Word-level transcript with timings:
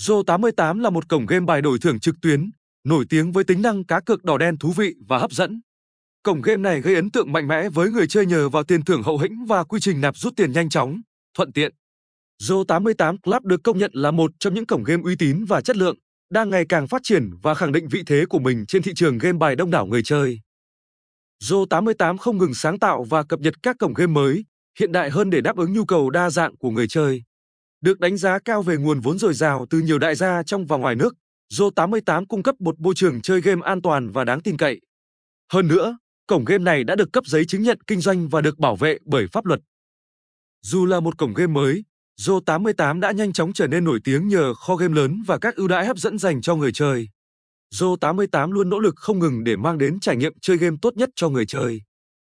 Zo88 0.00 0.80
là 0.80 0.90
một 0.90 1.08
cổng 1.08 1.26
game 1.26 1.46
bài 1.46 1.62
đổi 1.62 1.78
thưởng 1.78 2.00
trực 2.00 2.14
tuyến, 2.22 2.50
nổi 2.84 3.04
tiếng 3.08 3.32
với 3.32 3.44
tính 3.44 3.62
năng 3.62 3.84
cá 3.84 4.00
cược 4.00 4.24
đỏ 4.24 4.38
đen 4.38 4.58
thú 4.58 4.72
vị 4.76 4.94
và 5.08 5.18
hấp 5.18 5.32
dẫn. 5.32 5.60
Cổng 6.22 6.42
game 6.42 6.56
này 6.56 6.80
gây 6.80 6.94
ấn 6.94 7.10
tượng 7.10 7.32
mạnh 7.32 7.48
mẽ 7.48 7.68
với 7.68 7.90
người 7.90 8.06
chơi 8.06 8.26
nhờ 8.26 8.48
vào 8.48 8.64
tiền 8.64 8.84
thưởng 8.84 9.02
hậu 9.02 9.18
hĩnh 9.18 9.44
và 9.44 9.64
quy 9.64 9.80
trình 9.80 10.00
nạp 10.00 10.16
rút 10.16 10.36
tiền 10.36 10.52
nhanh 10.52 10.68
chóng, 10.68 11.00
thuận 11.34 11.52
tiện. 11.52 11.74
Zo88 12.42 13.18
Club 13.18 13.44
được 13.44 13.60
công 13.64 13.78
nhận 13.78 13.90
là 13.94 14.10
một 14.10 14.30
trong 14.38 14.54
những 14.54 14.66
cổng 14.66 14.84
game 14.84 15.02
uy 15.04 15.16
tín 15.16 15.44
và 15.44 15.60
chất 15.60 15.76
lượng, 15.76 15.96
đang 16.30 16.50
ngày 16.50 16.64
càng 16.68 16.88
phát 16.88 17.00
triển 17.04 17.30
và 17.42 17.54
khẳng 17.54 17.72
định 17.72 17.88
vị 17.88 18.02
thế 18.06 18.24
của 18.28 18.38
mình 18.38 18.66
trên 18.66 18.82
thị 18.82 18.92
trường 18.96 19.18
game 19.18 19.38
bài 19.38 19.56
đông 19.56 19.70
đảo 19.70 19.86
người 19.86 20.02
chơi. 20.02 20.40
Zo88 21.42 22.16
không 22.16 22.38
ngừng 22.38 22.54
sáng 22.54 22.78
tạo 22.78 23.04
và 23.04 23.22
cập 23.22 23.40
nhật 23.40 23.54
các 23.62 23.76
cổng 23.78 23.94
game 23.94 24.12
mới, 24.12 24.44
hiện 24.78 24.92
đại 24.92 25.10
hơn 25.10 25.30
để 25.30 25.40
đáp 25.40 25.56
ứng 25.56 25.72
nhu 25.72 25.84
cầu 25.84 26.10
đa 26.10 26.30
dạng 26.30 26.56
của 26.56 26.70
người 26.70 26.88
chơi. 26.88 27.22
Được 27.80 28.00
đánh 28.00 28.16
giá 28.16 28.38
cao 28.38 28.62
về 28.62 28.76
nguồn 28.76 29.00
vốn 29.00 29.18
dồi 29.18 29.34
dào 29.34 29.66
từ 29.70 29.78
nhiều 29.78 29.98
đại 29.98 30.14
gia 30.14 30.42
trong 30.42 30.66
và 30.66 30.76
ngoài 30.76 30.94
nước, 30.94 31.14
Zo88 31.52 32.26
cung 32.26 32.42
cấp 32.42 32.60
một 32.60 32.80
môi 32.80 32.94
trường 32.94 33.20
chơi 33.20 33.40
game 33.40 33.62
an 33.64 33.82
toàn 33.82 34.10
và 34.10 34.24
đáng 34.24 34.40
tin 34.40 34.56
cậy. 34.56 34.80
Hơn 35.52 35.68
nữa, 35.68 35.98
cổng 36.26 36.44
game 36.44 36.64
này 36.64 36.84
đã 36.84 36.94
được 36.94 37.12
cấp 37.12 37.26
giấy 37.26 37.44
chứng 37.44 37.62
nhận 37.62 37.78
kinh 37.86 38.00
doanh 38.00 38.28
và 38.28 38.40
được 38.40 38.58
bảo 38.58 38.76
vệ 38.76 38.98
bởi 39.04 39.26
pháp 39.32 39.46
luật. 39.46 39.60
Dù 40.62 40.86
là 40.86 41.00
một 41.00 41.18
cổng 41.18 41.34
game 41.34 41.52
mới, 41.52 41.84
Zo88 42.20 43.00
đã 43.00 43.12
nhanh 43.12 43.32
chóng 43.32 43.52
trở 43.52 43.66
nên 43.66 43.84
nổi 43.84 44.00
tiếng 44.04 44.28
nhờ 44.28 44.54
kho 44.54 44.76
game 44.76 44.94
lớn 44.94 45.22
và 45.26 45.38
các 45.38 45.56
ưu 45.56 45.68
đãi 45.68 45.86
hấp 45.86 45.96
dẫn 45.98 46.18
dành 46.18 46.40
cho 46.40 46.56
người 46.56 46.72
chơi. 46.72 47.08
Zo88 47.74 48.52
luôn 48.52 48.70
nỗ 48.70 48.78
lực 48.78 48.94
không 48.96 49.18
ngừng 49.18 49.44
để 49.44 49.56
mang 49.56 49.78
đến 49.78 50.00
trải 50.00 50.16
nghiệm 50.16 50.32
chơi 50.40 50.56
game 50.56 50.76
tốt 50.82 50.96
nhất 50.96 51.10
cho 51.16 51.28
người 51.28 51.46
chơi. 51.46 51.80